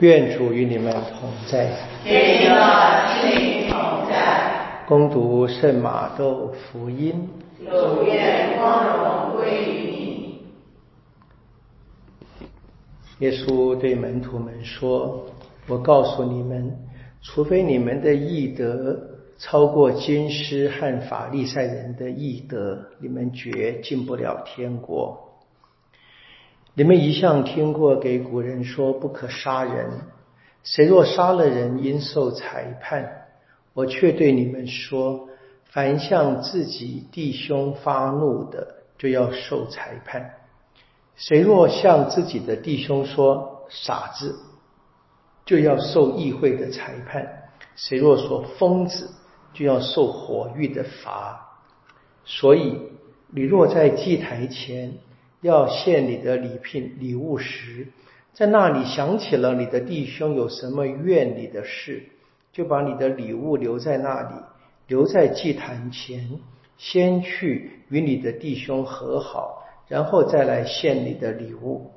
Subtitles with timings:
[0.00, 1.70] 愿主与你们同在。
[2.04, 2.52] 愿你的
[3.22, 4.84] 心灵同在。
[4.86, 7.26] 攻读圣马窦福音。
[7.58, 10.42] 主愿光荣归于你。
[13.20, 14.62] 耶稣对门徒们。
[14.62, 15.24] 说
[15.66, 16.76] ：“我告诉你们，
[17.22, 18.02] 除非你们。
[18.02, 19.00] 的义德
[19.38, 23.32] 超过经师和法利赛人的义德，你们。
[23.32, 25.18] 绝进不了天国。”
[26.78, 29.88] 你们一向听过给古人说不可杀人，
[30.62, 33.28] 谁若杀了人，应受裁判。
[33.72, 35.26] 我却对你们说，
[35.64, 40.30] 凡向自己弟兄发怒的，就要受裁判。
[41.14, 44.38] 谁若向自己的弟兄说傻子，
[45.46, 47.26] 就要受议会的裁判。
[47.74, 49.08] 谁若说疯子，
[49.54, 51.40] 就要受火狱的罚。
[52.26, 52.78] 所以，
[53.30, 54.92] 你若在祭台前，
[55.40, 57.88] 要献你的礼品礼物时，
[58.32, 62.02] 在那里想起了你的弟兄有什么怨你的事，
[62.52, 64.34] 就把你的礼物留在那里，
[64.88, 66.38] 留在祭坛前，
[66.78, 71.92] 先去与你的弟兄和好，然后再来献你的礼物。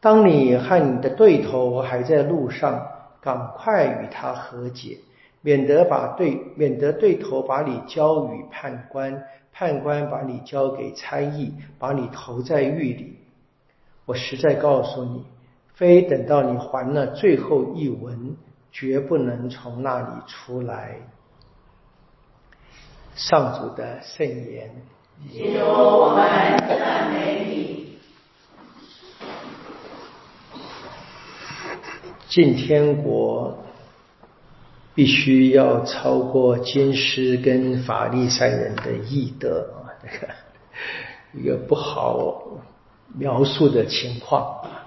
[0.00, 2.88] 当你和你的对头还在路上，
[3.20, 4.98] 赶快与他和解，
[5.42, 9.22] 免得把对免得对头把你交与判官。
[9.54, 13.18] 判官把你交给差役，把你投在狱里。
[14.06, 15.26] 我实在告诉你，
[15.74, 18.34] 非等到你还了最后一文，
[18.72, 20.96] 绝不能从那里出来。
[23.14, 24.74] 上主的圣言。
[25.30, 27.98] 祈求我们赞美你。
[32.26, 33.54] 进天国。
[34.94, 40.32] 必须要超过经师跟法利赛人的义德啊，这 个
[41.32, 42.62] 一个不好
[43.16, 44.86] 描述的情况啊。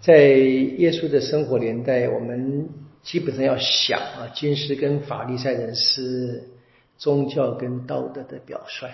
[0.00, 2.68] 在耶稣的生活年代，我们
[3.02, 6.48] 基本上要想啊，经师跟法利赛人是
[6.96, 8.88] 宗教跟道德的表率。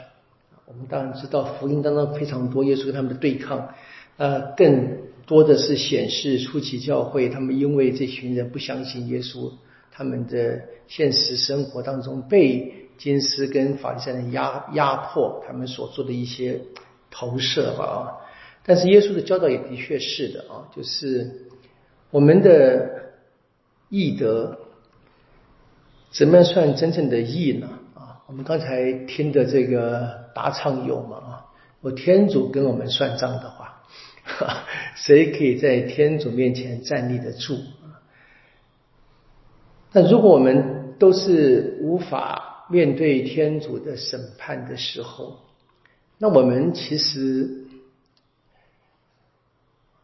[0.67, 3.75] 我们当然知道福音当中非常多耶稣跟他们的对抗，
[4.17, 9.53] 呃，更多的是显示初期教会他们因为这群人不相信耶稣。
[9.93, 16.61] 他们的现实生活当中被金丝跟法利赛人压压迫，他们所做的一些
[17.11, 18.01] 投射吧啊。
[18.65, 21.47] 但是耶稣的教导也的确是的啊，就是
[22.11, 23.13] 我们的
[23.89, 24.59] 义德
[26.11, 27.69] 怎么样算真正的义呢？
[27.95, 31.47] 啊，我们刚才听的这个答唱有嘛啊，
[31.81, 33.83] 我天主跟我们算账的话，
[34.95, 37.57] 谁可以在天主面前站立得住？
[39.93, 45.41] 那如果我们都是无法面对天主的审判的时候，
[46.19, 47.65] 那我们其实，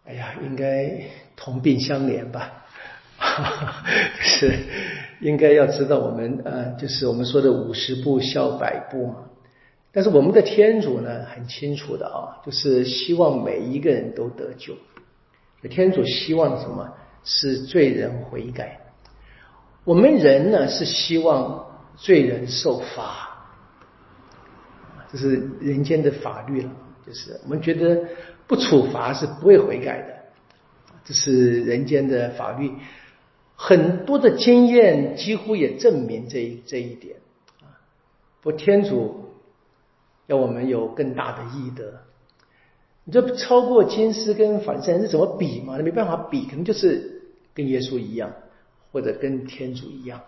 [0.04, 1.04] 哎呀，应该
[1.36, 2.64] 同病相怜吧？
[4.20, 4.58] 是
[5.20, 9.24] 应该要知道我们呃，就是我们说的五十步笑百步嘛。
[9.92, 14.76] 但是我们的天主呢，很清楚的啊，就是希望每一个人都得救。
[15.70, 16.92] 天主希望什么？
[17.24, 18.80] 是罪人悔改。
[19.86, 21.64] 我们人呢是希望
[21.96, 23.46] 罪人受罚，
[25.12, 26.70] 这是人间的法律了。
[27.06, 28.02] 就是我们觉得
[28.48, 30.14] 不处罚是不会悔改的，
[31.04, 32.72] 这是人间的法律。
[33.54, 37.18] 很多的经验几乎也证明这这一点
[37.60, 37.78] 啊。
[38.42, 39.30] 不，天主
[40.26, 42.00] 要我们有更大的义德。
[43.04, 45.78] 你这超过金丝跟反善是怎么比嘛？
[45.78, 47.22] 没办法比，可能就是
[47.54, 48.32] 跟耶稣一样。
[48.96, 50.22] 或者跟天主一样，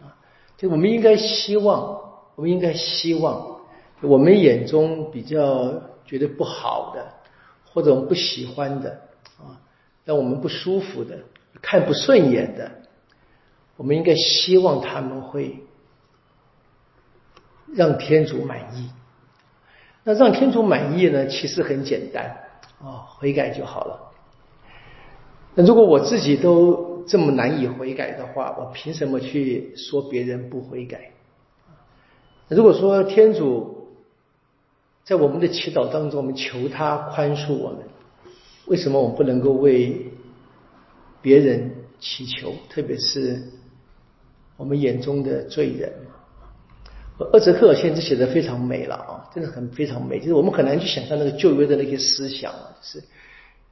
[0.00, 0.18] 啊，
[0.56, 2.00] 就我们应该希望，
[2.34, 3.60] 我们应该希望，
[4.00, 7.06] 我们眼中比较觉得不好的，
[7.70, 9.02] 或者我们不喜欢的，
[9.38, 9.62] 啊，
[10.04, 11.20] 让我们不舒服的，
[11.62, 12.68] 看不顺眼的，
[13.76, 15.62] 我们应该希望他们会
[17.72, 18.90] 让天主满意。
[20.02, 21.28] 那让天主满意呢？
[21.28, 22.38] 其实很简单，
[22.82, 24.10] 啊，悔改就好了。
[25.54, 26.87] 那如果我自己都。
[27.08, 31.10] 这么难以悔改的话，我凭什么去说别人不悔改？
[32.48, 33.88] 如果说天主
[35.04, 37.78] 在我们的祈祷当中，我们求他宽恕我们，
[38.66, 40.12] 为什么我们不能够为
[41.22, 42.54] 别人祈求？
[42.68, 43.42] 特别是
[44.56, 45.90] 我们眼中的罪人。
[47.18, 50.20] 厄泽克尔先知写的非常美了啊，真的很非常美。
[50.20, 53.02] 就是我们很难去想象那个旧约的那些思想啊，是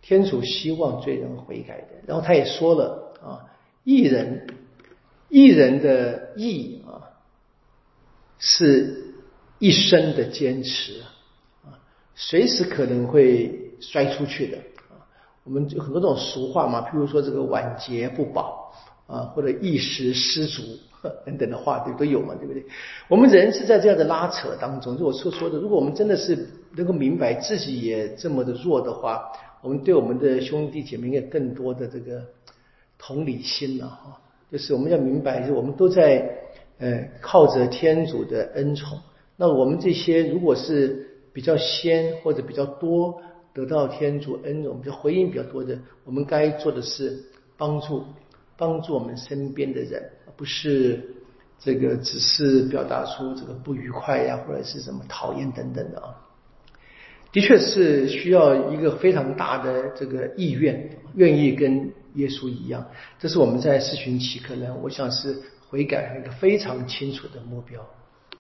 [0.01, 1.89] 天主希望罪人悔改的。
[2.07, 3.06] 然后他也说了。
[3.27, 3.45] 啊，
[3.83, 4.47] 艺人，
[5.29, 7.03] 艺人的艺啊，
[8.39, 9.15] 是
[9.59, 11.01] 一生的坚持
[11.65, 11.75] 啊，
[12.15, 14.59] 随时可能会摔出去的
[14.89, 15.03] 啊。
[15.45, 18.73] 我们有很多种俗话嘛，譬如说这个晚节不保
[19.07, 20.63] 啊，或者一时失足
[21.25, 22.65] 等等的话，对都有嘛，对不对？
[23.09, 29.33] 我们人是在这样的拉扯当中，就我所说的，如果我们真的是能够明白自己也这么的弱的话，
[29.63, 32.23] 我们对我们的兄弟姐妹有更多的这个
[32.99, 34.21] 同理心了哈。
[34.51, 36.29] 就是我们要明白，就是我们都在
[36.79, 38.99] 呃靠着天主的恩宠。
[39.37, 43.21] 那我们这些如果是比较先或者比较多
[43.53, 47.23] 得到天主恩宠、比较回应比较多的，我们该做的是
[47.57, 48.05] 帮助
[48.57, 51.03] 帮助我们身边的人，而不是
[51.59, 56.15] 这个只是表达出这个不愉快呀，或者是什么讨厌等等的啊。
[57.33, 62.85] 的确是需要一个非常大的这个意愿，愿意跟耶稣一样。
[63.19, 67.81] 这是我们在四旬期可能我想是悔改一个非常清楚的目标。